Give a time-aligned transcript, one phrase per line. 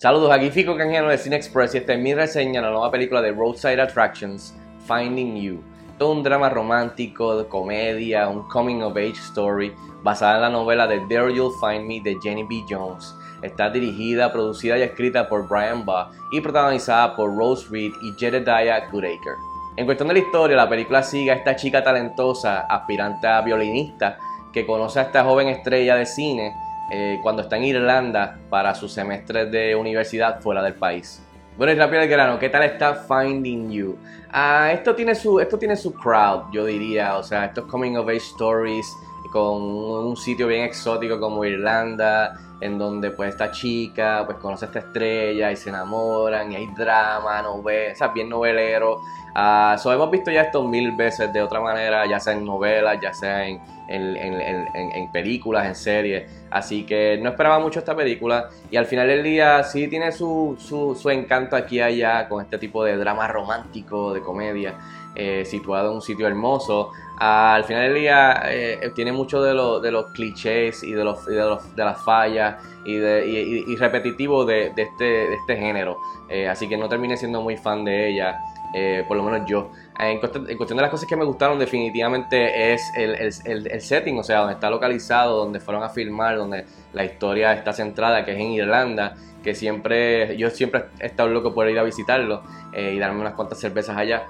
[0.00, 2.88] Saludos, aquí Fico Canjiano de Cine Express y esta es mi reseña de la nueva
[2.88, 4.54] película de Roadside Attractions,
[4.86, 5.60] Finding You.
[5.98, 9.74] Todo un drama romántico, de comedia, un coming of age story
[10.04, 12.62] basada en la novela de There You'll Find Me de Jenny B.
[12.70, 13.12] Jones.
[13.42, 18.88] Está dirigida, producida y escrita por Brian Baugh y protagonizada por Rose Reed y Jedediah
[18.92, 19.32] Goodacre.
[19.76, 24.16] En cuestión de la historia, la película sigue a esta chica talentosa, aspirante a violinista,
[24.52, 26.54] que conoce a esta joven estrella de cine
[26.90, 31.22] eh, cuando está en Irlanda para sus semestres de universidad fuera del país.
[31.56, 33.98] Bueno, y rápido el grano, ¿qué tal está Finding You?
[34.30, 38.08] Ah, esto tiene su, esto tiene su crowd, yo diría, o sea, estos coming of
[38.08, 38.86] age stories
[39.32, 44.68] con un sitio bien exótico como Irlanda, en donde pues esta chica pues conoce a
[44.68, 49.00] esta estrella y se enamoran y hay drama, novela, o sea, bien novelero.
[49.34, 53.12] Uh, hemos visto ya esto mil veces de otra manera, ya sea en novelas, ya
[53.12, 56.30] sea en, en, películas, en series.
[56.50, 58.48] Así que no esperaba mucho esta película.
[58.70, 62.58] Y al final del día sí tiene su, su, encanto aquí y allá con este
[62.58, 64.74] tipo de drama romántico, de comedia,
[65.14, 66.90] eh, situado en un sitio hermoso.
[67.18, 71.36] al final del día eh, tiene mucho de, de, los clichés y de, los, de,
[71.36, 72.47] los, de las fallas
[72.84, 75.98] y, de, y, repetitivo de, este, de este género.
[76.28, 78.38] Eh, así que no terminé siendo muy fan de ella.
[78.74, 79.70] Eh, por lo menos yo.
[79.98, 84.54] En cuestión, de las cosas que me gustaron, definitivamente es el, setting, o sea, donde
[84.54, 89.16] está localizado, donde fueron a filmar, donde la historia está centrada, que es en Irlanda,
[89.42, 93.34] que siempre, yo siempre he estado loco por ir a visitarlo eh, y darme unas
[93.34, 94.26] cuantas cervezas allá.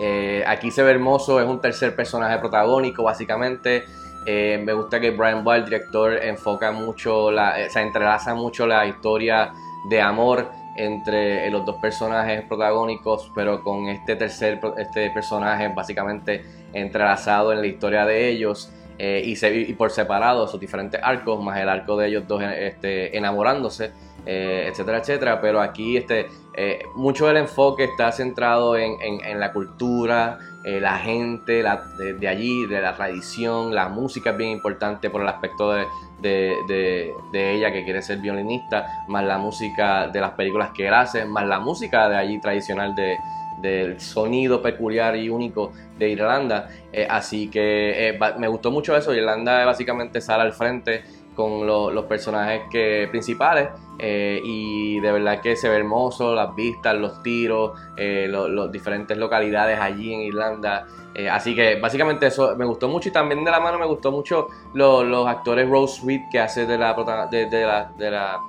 [0.00, 3.84] Eh, aquí se ve hermoso, es un tercer personaje protagónico, básicamente.
[4.26, 9.52] Me gusta que Brian Ball, director, enfoca mucho, la, o sea, entrelaza mucho la historia
[9.88, 17.52] de amor entre los dos personajes protagónicos, pero con este tercer este personaje básicamente entrelazado
[17.52, 21.96] en la historia de ellos eh, y, por separado sus diferentes arcos, más el arco
[21.96, 23.92] de ellos dos este, enamorándose,
[24.26, 25.40] eh, etcétera, etcétera.
[25.40, 32.28] Pero aquí este, eh, mucho del enfoque está centrado en, la cultura, la gente de,
[32.28, 35.86] allí, de la tradición, la música es bien importante por el aspecto de,
[36.20, 41.24] de, ella que quiere ser violinista, más la música de las películas que él hace,
[41.24, 43.16] más la música de allí tradicional de,
[43.60, 46.68] del sonido peculiar y único de Irlanda.
[46.92, 49.14] Eh, así que eh, me gustó mucho eso.
[49.14, 51.02] Irlanda básicamente sale al frente
[51.34, 56.96] con los personajes que, principales eh, y de verdad que se ve hermoso, las vistas,
[56.96, 60.86] los tiros, las diferentes localidades allí en Irlanda.
[61.14, 64.10] Eh, así que básicamente eso me gustó mucho y también de la mano me gustó
[64.10, 66.94] mucho los actores Rose Reed que hace de la,
[67.30, 68.40] de, la, de la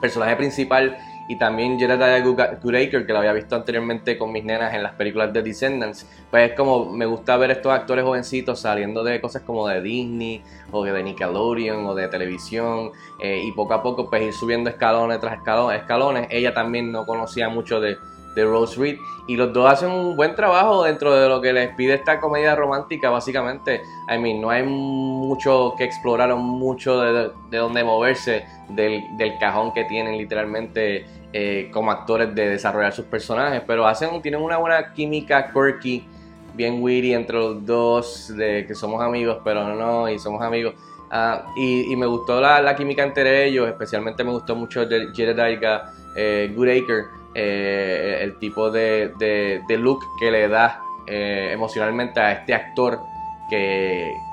[0.00, 0.96] personaje principal
[1.32, 5.32] y también Jedediah Goodacre que la había visto anteriormente con mis nenas en las películas
[5.32, 9.66] de Descendants pues es como me gusta ver estos actores jovencitos saliendo de cosas como
[9.66, 14.32] de Disney o de Nickelodeon o de televisión eh, y poco a poco pues ir
[14.34, 17.96] subiendo escalones tras escalones, escalones ella también no conocía mucho de
[18.34, 18.98] de Rose Reed.
[19.26, 22.56] Y los dos hacen un buen trabajo dentro de lo que les pide esta comedia
[22.56, 23.82] romántica, básicamente.
[24.08, 29.02] I mean, no hay mucho que explorar o mucho de, de dónde moverse del,
[29.38, 33.62] cajón que tienen literalmente eh, como actores de desarrollar sus personajes.
[33.66, 36.06] Pero hacen, tienen una buena química quirky,
[36.54, 40.74] bien witty entre los dos, de que somos amigos, pero no, y somos amigos.
[41.10, 45.82] Ah, y, me gustó la, química entre ellos, especialmente me gustó mucho de Jedediah
[46.16, 47.04] eh, Goodacre
[47.34, 52.98] eh, el tipo de, de, look que le da eh, emocionalmente a este actor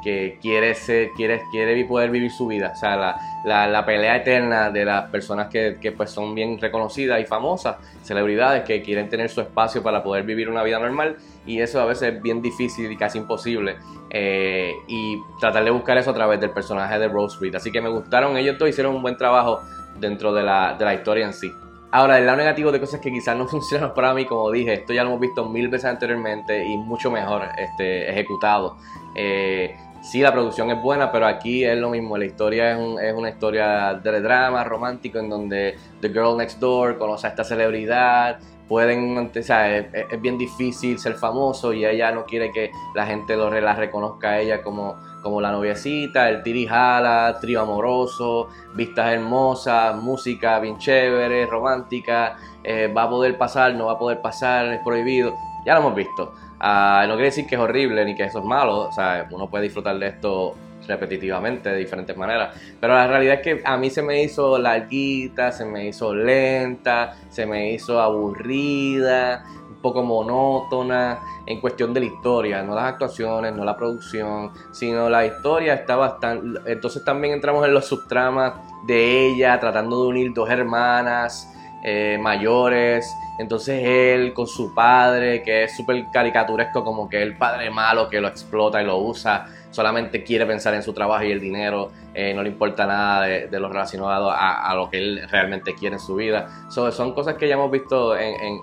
[0.02, 2.72] que, quiere, ser, quiere, quiere poder vivir su vida.
[2.74, 7.78] O sea, la, pelea eterna de las personas que, pues son bien reconocidas y famosas,
[8.04, 11.86] celebridades que quieren tener su espacio para poder vivir una vida normal y eso a
[11.86, 13.76] veces es bien difícil y casi imposible.
[14.10, 17.56] Eh, y tratar de buscar eso a través del personaje de Rose Reed.
[17.56, 19.62] Así que me gustaron, ellos todos hicieron un buen trabajo
[20.00, 21.52] dentro de la, de la historia en sí.
[21.92, 24.94] Ahora, el lado negativo de cosas que quizás no funcionan para mí, como dije, esto
[24.94, 28.78] ya lo hemos visto mil veces anteriormente y mucho mejor este, ejecutado.
[29.16, 32.18] Eh, sí, la producción es buena, pero aquí es lo mismo.
[32.18, 37.28] La historia es, una historia de drama romántico en donde The Girl Next Door conoce
[37.28, 38.40] a esta celebridad.
[38.70, 43.36] Pueden, o sea, es, bien difícil ser famoso y ella no quiere que la gente
[43.36, 49.96] lo, la reconozca a ella como como La noviecita, el tirijala, trío amoroso, vistas hermosas,
[50.02, 54.82] música bien chévere, romántica, eh, va a poder pasar, no va a poder pasar, es
[54.82, 55.34] prohibido,
[55.66, 56.34] ya lo hemos visto.
[56.60, 59.50] Ah, no quiere decir que es horrible ni que eso es malo, o sea, uno
[59.50, 60.56] puede disfrutar de esto
[60.90, 62.56] repetitivamente de diferentes maneras.
[62.82, 67.16] Pero la realidad es que a mí se me hizo larguita, se me hizo lenta,
[67.30, 69.46] se me hizo aburrida,
[69.82, 75.26] poco monótona en cuestión de la historia, no las actuaciones, no la producción, sino la
[75.26, 76.60] historia está bastante...
[76.66, 78.54] Entonces también entramos en los subtramas
[78.86, 81.48] de ella tratando de unir dos hermanas
[81.84, 87.70] eh, mayores, entonces él con su padre, que es súper caricaturesco, como que el padre
[87.70, 91.40] malo que lo explota y lo usa, solamente quiere pensar en su trabajo y el
[91.40, 95.96] dinero, eh, no le importa nada de, lo relacionado a, lo que él realmente quiere
[95.96, 96.50] en su vida.
[96.70, 98.60] son cosas que ya hemos visto en,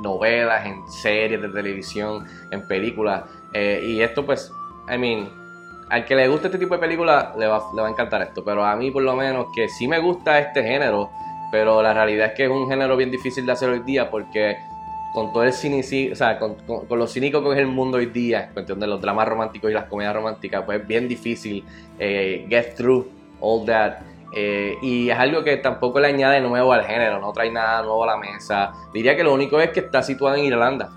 [0.00, 3.24] novelas, en series de televisión, en películas.
[3.52, 4.50] Eh, y esto pues,
[4.90, 5.28] I mean,
[5.90, 8.42] al que le guste este tipo de películas le va, le va a encantar esto,
[8.42, 11.10] pero a mí por lo menos que sí me gusta este género,
[11.54, 14.56] pero la realidad es que es un género bien difícil de hacer hoy día porque
[15.12, 18.06] con todo el cine, o sea, con, con, lo cínico que es el mundo hoy
[18.06, 21.64] día, cuestión de los dramas románticos y las comedias románticas, pues es bien difícil
[22.00, 23.06] eh, get through
[23.38, 23.98] all that.
[24.34, 28.02] Eh, y es algo que tampoco le añade nuevo al género, no trae nada nuevo
[28.02, 28.72] a la mesa.
[28.92, 30.90] Diría que lo único es que está situado en Irlanda.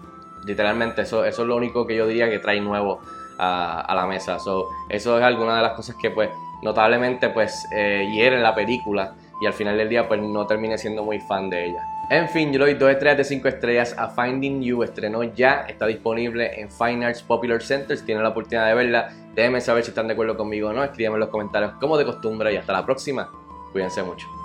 [0.43, 2.99] Literalmente, eso, eso es lo único que yo diría que trae nuevo
[3.37, 4.39] a, a la mesa.
[4.39, 6.31] So, eso es alguna de las cosas que, pues,
[6.63, 11.03] notablemente, pues, eh, hieren la película y al final del día pues no terminé siendo
[11.03, 11.83] muy fan de ella.
[12.09, 15.65] En fin, yo le doy 2 estrellas de 5 estrellas a Finding You, estrenó ya,
[15.67, 19.83] está disponible en Fine Arts Popular Center, si tienen la oportunidad de verla, déjenme saber
[19.83, 22.57] si están de acuerdo conmigo o no, escríbanme en los comentarios como de costumbre y
[22.57, 23.29] hasta la próxima,
[23.73, 24.36] cuídense mucho.